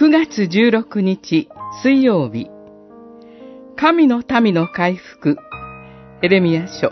[0.00, 1.50] 9月16日
[1.82, 2.48] 水曜日
[3.76, 5.36] 神の民の回復
[6.22, 6.88] エレミア書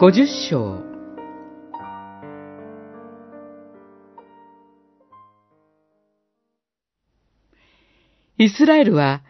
[0.00, 0.82] 50章
[8.38, 9.22] イスラエルは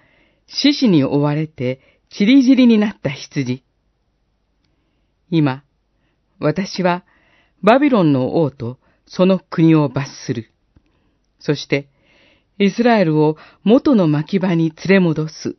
[0.47, 3.63] 獅子に追われて散り散りになった羊。
[5.29, 5.65] 今、
[6.39, 7.05] 私は
[7.63, 10.51] バビロンの王とその国を罰する。
[11.41, 11.91] そして、
[12.59, 15.57] イスラエルを元の牧場に連れ戻す。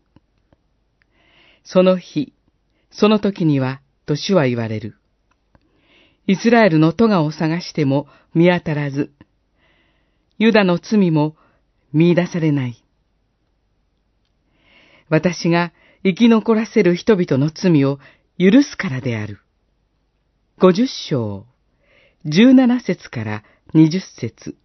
[1.64, 2.34] その日、
[2.92, 4.96] その時には、と主は言われる。
[6.28, 9.12] イスラエルの咎を探しても見当たらず、
[10.38, 11.36] ユダの罪も
[11.94, 12.84] 見出されない。
[15.10, 15.74] 私が
[16.04, 18.00] 生き残らせる人々の罪を
[18.38, 19.40] 許すからである。
[20.60, 21.46] 五十章、
[22.26, 23.44] 十七節から
[23.74, 24.56] 二十節。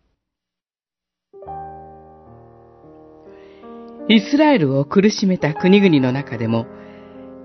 [4.07, 6.67] イスラエルを苦しめた国々の中でも、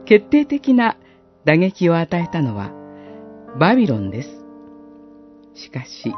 [0.06, 0.98] 決定的な
[1.46, 2.72] 打撃を与えたのは、
[3.58, 4.30] バビロンです。
[5.54, 6.14] しかし、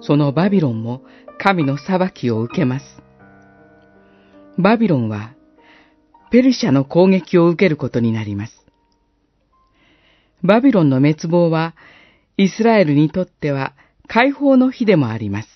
[0.00, 1.02] そのバビロンも
[1.38, 3.02] 神の裁きを受けます。
[4.58, 5.34] バビロンは、
[6.30, 8.66] ペルシャの攻撃を受けることになります。
[10.42, 11.74] バビロンの滅亡は、
[12.38, 13.74] イスラエルにとっては
[14.08, 15.48] 解放の日でもあります。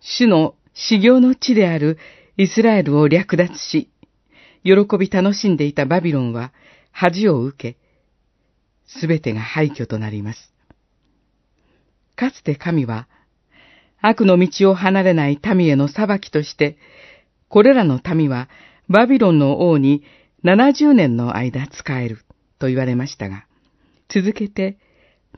[0.00, 1.98] 主の修行の地である
[2.36, 3.88] イスラエルを略奪し、
[4.64, 6.52] 喜び楽しんでいたバビロンは
[6.90, 7.78] 恥を受け、
[8.86, 10.52] すべてが廃墟となります。
[12.16, 13.08] かつて神は、
[14.00, 16.76] 悪の道を離れない民への裁きとして、
[17.48, 18.48] これらの民は
[18.88, 20.02] バビロンの王に
[20.44, 22.18] 70年の間使える
[22.58, 23.46] と言われましたが、
[24.08, 24.76] 続けて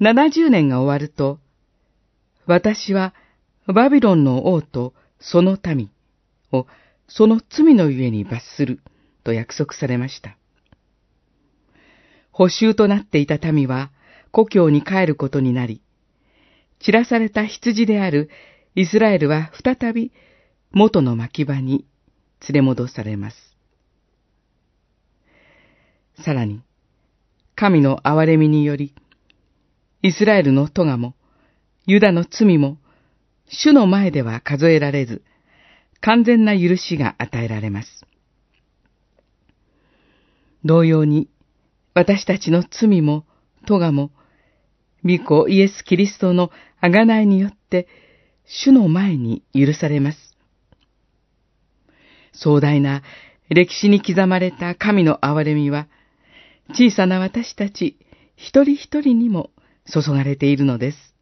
[0.00, 1.38] 70年が終わると、
[2.46, 3.14] 私は
[3.66, 5.90] バビロンの王とその民
[6.52, 6.66] を
[7.08, 8.80] その罪のゆえに罰する
[9.24, 10.36] と約束されました。
[12.30, 13.90] 補修となっていた民は
[14.30, 15.80] 故郷に帰ることになり、
[16.80, 18.28] 散らされた羊である
[18.74, 20.12] イスラエルは再び
[20.70, 21.86] 元の牧場に
[22.48, 23.56] 連れ戻されます。
[26.22, 26.60] さらに、
[27.54, 28.94] 神の憐れみにより、
[30.02, 31.14] イスラエルの咎も、
[31.86, 32.78] ユダの罪も、
[33.48, 35.22] 主の前では数えられず、
[36.00, 38.04] 完全な許しが与えられます。
[40.64, 41.28] 同様に、
[41.94, 43.24] 私たちの罪も、
[43.66, 44.10] 咎も、
[45.04, 46.50] 御子イエス・キリストの
[46.82, 47.88] 贖いによって、
[48.44, 50.36] 主の前に許されます。
[52.32, 53.02] 壮大な
[53.48, 55.88] 歴史に刻まれた神の憐れみは、
[56.70, 57.96] 小さな私たち
[58.34, 59.50] 一人一人にも
[59.92, 61.15] 注がれているのです。